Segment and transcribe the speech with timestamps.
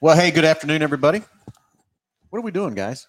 [0.00, 1.22] Well, hey, good afternoon, everybody.
[2.30, 3.06] What are we doing, guys?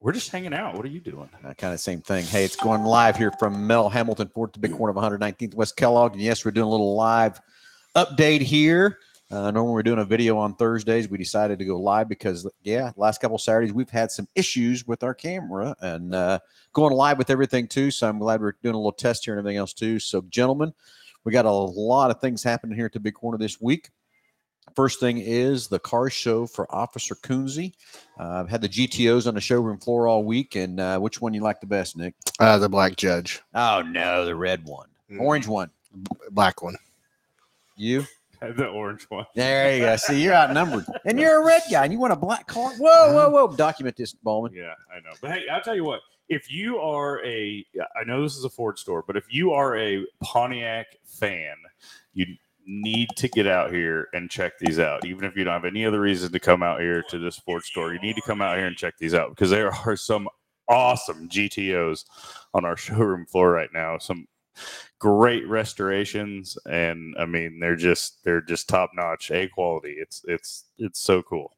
[0.00, 0.74] We're just hanging out.
[0.74, 1.28] What are you doing?
[1.44, 2.24] Uh, kind of same thing.
[2.24, 5.76] Hey, it's going live here from Mel Hambelton Ford, the big corner of 119th West
[5.76, 6.12] Kellogg.
[6.12, 7.40] And yes, we're doing a little live
[7.94, 8.98] update here.
[9.30, 11.08] Uh, normally we're doing a video on Thursdays.
[11.08, 15.02] We decided to go live because, yeah, last couple Saturdays we've had some issues with
[15.02, 16.38] our camera and uh,
[16.72, 17.90] going live with everything too.
[17.90, 19.98] So I'm glad we're doing a little test here and everything else too.
[19.98, 20.72] So, gentlemen,
[21.24, 23.90] we got a lot of things happening here at the big corner this week.
[24.76, 27.72] First thing is the car show for Officer Coonsey.
[28.20, 31.32] Uh, I've had the GTOs on the showroom floor all week, and uh, which one
[31.32, 32.14] you like the best, Nick?
[32.38, 35.20] Uh, the black judge, Oh no, the red one, Mm.
[35.20, 35.70] orange one.
[36.30, 36.76] black one.
[37.76, 38.04] You?
[38.38, 39.24] The orange one.
[39.34, 39.96] There you go.
[39.96, 42.70] See, you're outnumbered, and you're a red guy, and you want a black car.
[42.78, 43.56] Whoa, whoa, whoa!
[43.56, 44.52] Document this, Bowman.
[44.52, 45.14] Yeah, I know.
[45.22, 46.00] But hey, I'll tell you what.
[46.28, 47.64] If you are a,
[47.98, 51.54] I know this is a Ford store, but if you are a Pontiac fan,
[52.12, 52.26] you
[52.66, 55.04] need to get out here and check these out.
[55.06, 57.62] Even if you don't have any other reason to come out here to this Ford
[57.62, 60.28] store, you need to come out here and check these out because there are some
[60.68, 62.04] awesome GTOs
[62.54, 63.98] on our showroom floor right now.
[63.98, 64.26] Some
[64.98, 69.96] great restorations, and I mean they're just they're just top notch, a quality.
[69.98, 71.52] It's it's it's so cool.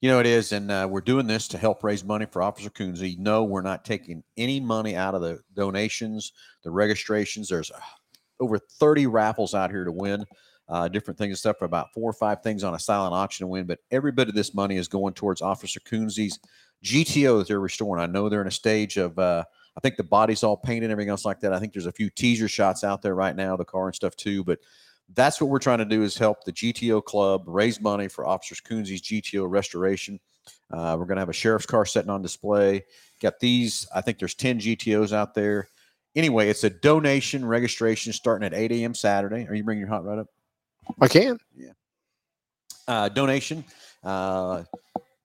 [0.00, 2.68] You know it is, and uh, we're doing this to help raise money for Officer
[2.68, 3.16] Coonsey.
[3.18, 7.48] No, we're not taking any money out of the donations, the registrations.
[7.48, 7.80] There's uh,
[8.40, 10.24] over 30 raffles out here to win,
[10.68, 11.58] uh, different things and stuff.
[11.58, 14.28] For about four or five things on a silent auction to win, but every bit
[14.28, 16.38] of this money is going towards Officer Coonsey's
[16.84, 18.02] GTO that they're restoring.
[18.02, 19.18] I know they're in a stage of.
[19.18, 19.44] Uh,
[19.76, 21.52] I think the body's all painted and everything else like that.
[21.52, 24.14] I think there's a few teaser shots out there right now, the car and stuff
[24.14, 24.44] too.
[24.44, 24.60] But
[25.12, 28.54] that's what we're trying to do is help the GTO club raise money for Officer
[28.64, 30.20] Coonsey's GTO restoration.
[30.70, 32.84] Uh, we're going to have a sheriff's car sitting on display.
[33.20, 33.86] Got these.
[33.94, 35.68] I think there's 10 GTOs out there.
[36.16, 38.94] Anyway, it's a donation registration starting at 8 a.m.
[38.94, 39.46] Saturday.
[39.48, 40.28] Are you bringing your hot rod up?
[41.00, 41.38] I can.
[41.56, 41.72] Yeah.
[42.86, 43.64] Uh, donation.
[44.02, 44.62] Uh,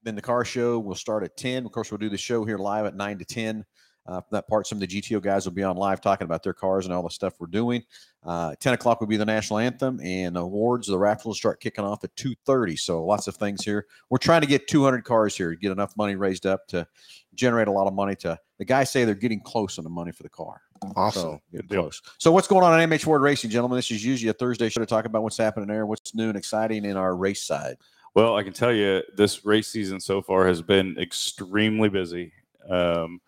[0.03, 1.65] then the car show will start at 10.
[1.65, 3.65] Of course, we'll do the show here live at 9 to 10.
[4.09, 6.41] Uh, from that part, some of the GTO guys will be on live talking about
[6.41, 7.83] their cars and all the stuff we're doing.
[8.23, 10.87] Uh, 10 o'clock will be the national anthem and awards.
[10.87, 12.79] The raffle will start kicking off at 2.30.
[12.79, 13.85] So lots of things here.
[14.09, 16.87] We're trying to get 200 cars here to get enough money raised up to
[17.35, 20.11] generate a lot of money to the guys say they're getting close on the money
[20.11, 20.61] for the car.
[20.95, 21.21] Awesome.
[21.21, 21.81] So getting Good deal.
[21.83, 22.01] close.
[22.17, 23.77] So what's going on on MH Ford Racing, gentlemen?
[23.77, 26.37] This is usually a Thursday show to talk about what's happening there, what's new and
[26.37, 27.77] exciting in our race side.
[28.15, 32.33] Well, I can tell you this race season so far has been extremely busy.
[32.67, 33.21] Um,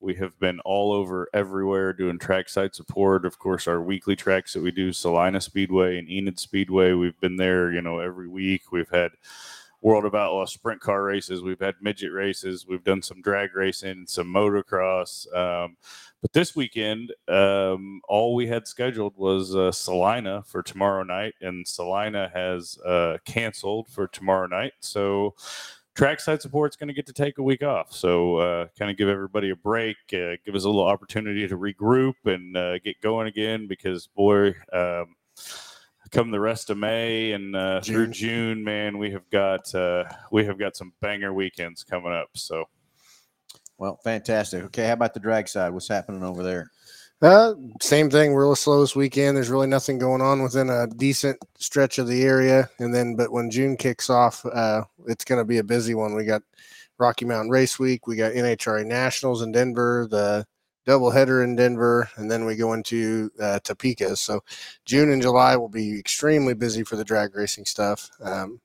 [0.00, 3.24] we have been all over everywhere doing trackside support.
[3.24, 7.36] Of course, our weekly tracks that we do, Salina Speedway and Enid Speedway, we've been
[7.36, 8.72] there, you know, every week.
[8.72, 9.12] We've had
[9.80, 11.42] World of Outlaw sprint car races.
[11.42, 12.66] We've had midget races.
[12.66, 15.32] We've done some drag racing, some motocross.
[15.34, 15.76] Um,
[16.22, 21.66] but this weekend, um, all we had scheduled was uh, Salina for tomorrow night, and
[21.66, 24.72] Salina has uh, canceled for tomorrow night.
[24.80, 25.34] So,
[25.96, 27.92] trackside support's going to get to take a week off.
[27.92, 31.56] So, uh, kind of give everybody a break, uh, give us a little opportunity to
[31.56, 33.66] regroup and uh, get going again.
[33.66, 35.16] Because boy, um,
[36.10, 38.12] come the rest of May and uh, through June.
[38.12, 42.28] June, man, we have got uh, we have got some banger weekends coming up.
[42.34, 42.66] So.
[43.78, 44.64] Well, fantastic.
[44.64, 45.70] Okay, how about the drag side?
[45.70, 46.70] What's happening over there?
[47.22, 48.34] Uh, same thing.
[48.34, 49.36] Real slow this weekend.
[49.36, 52.68] There's really nothing going on within a decent stretch of the area.
[52.78, 56.14] And then, but when June kicks off, uh, it's going to be a busy one.
[56.14, 56.42] We got
[56.98, 58.06] Rocky Mountain Race Week.
[58.06, 60.46] We got NHRA Nationals in Denver, the
[60.86, 64.16] doubleheader in Denver, and then we go into uh, Topeka.
[64.16, 64.40] So
[64.84, 68.10] June and July will be extremely busy for the drag racing stuff.
[68.22, 68.60] Um,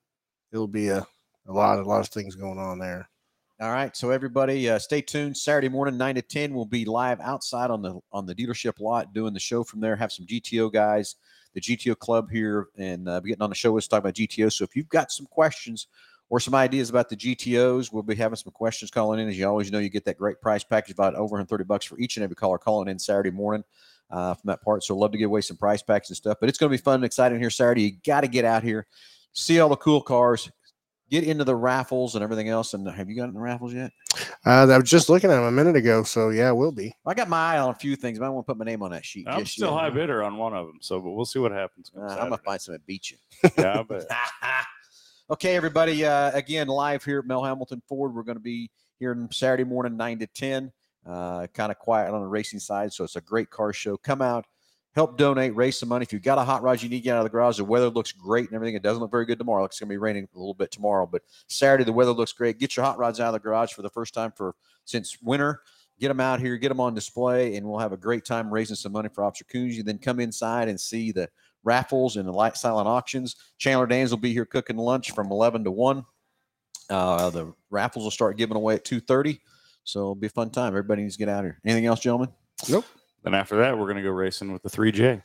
[0.52, 1.06] it'll be a,
[1.48, 3.10] a lot, a lot of things going on there.
[3.62, 5.38] All right, so everybody, uh, stay tuned.
[5.38, 9.14] Saturday morning, nine to ten, we'll be live outside on the on the dealership lot
[9.14, 9.96] doing the show from there.
[9.96, 11.14] Have some GTO guys,
[11.54, 14.16] the GTO club here, and uh, be getting on the show with us talk about
[14.16, 14.52] GTO.
[14.52, 15.86] So if you've got some questions
[16.32, 19.30] or some ideas about the GTOs, we'll be having some questions calling in.
[19.30, 22.00] As you always know, you get that great price package about over 130 bucks for
[22.00, 23.64] each and every caller calling in Saturday morning.
[24.10, 26.38] Uh, from that part, so love to give away some price packs and stuff.
[26.42, 27.84] But it's going to be fun and exciting here Saturday.
[27.84, 28.88] You got to get out here,
[29.34, 30.52] see all the cool cars,
[31.12, 32.74] get into the raffles and everything else.
[32.74, 33.92] And have you gotten the raffles yet?
[34.46, 36.04] Uh, I was just looking at them a minute ago.
[36.04, 36.96] So yeah, we'll be.
[37.06, 38.92] I got my eye on a few things, but I won't put my name on
[38.92, 39.28] that sheet.
[39.28, 39.80] I'm just still yet.
[39.80, 41.92] high bidder on one of them, so but we'll see what happens.
[41.96, 43.18] Uh, I'm gonna find something to beat you.
[43.58, 44.08] yeah, I bet.
[45.30, 46.06] okay, everybody.
[46.06, 48.16] Uh, again, live here at Mel Hambelton Ford.
[48.16, 50.72] We're going to be here on Saturday morning, nine to ten.
[51.06, 53.98] Uh, kind of quiet on the racing side, so it's a great car show.
[53.98, 54.46] Come out,
[54.94, 56.04] help donate, raise some money.
[56.04, 57.66] If you've got a hot rod you need to get out of the garage, the
[57.66, 58.76] weather looks great and everything.
[58.76, 59.64] It doesn't look very good tomorrow.
[59.66, 62.60] It's going to be raining a little bit tomorrow, but Saturday the weather looks great.
[62.60, 64.56] Get your hot rods out of the garage for the first time for
[64.86, 65.62] since winter.
[66.00, 68.76] get them out here, get them on display, and we'll have a great time raising
[68.76, 69.78] some money for Officer Coons.
[69.78, 71.30] You then come inside and see the
[71.64, 73.36] raffles and the light silent auctions.
[73.58, 76.06] Chandler Danes will be here cooking lunch from 11 to 1.
[76.90, 79.40] Uh, the raffles will start giving away at 2.30.
[79.84, 80.68] So it'll be a fun time.
[80.68, 81.60] Everybody needs to get out here.
[81.66, 82.30] Anything else, gentlemen?
[83.24, 85.22] Then after that, we're going to go racing with the 3J.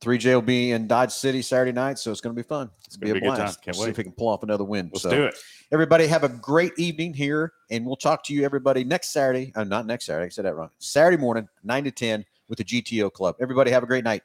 [0.00, 2.70] 3J will be in Dodge City Saturday night, so it's going to be fun.
[2.86, 3.46] It's gonna going to be a a good time.
[3.46, 3.62] blast.
[3.62, 3.90] Can't see wait.
[3.90, 4.90] if we can pull off another win.
[4.92, 5.34] Let's so, do it.
[5.72, 9.52] everybody have a great evening here, and we'll talk to you, everybody, next Saturday.
[9.56, 10.26] Uh, not next Saturday.
[10.26, 10.70] I said that wrong.
[10.78, 13.34] Saturday morning, 9 to 10 with the GTO Club.
[13.40, 14.22] Everybody have a great night.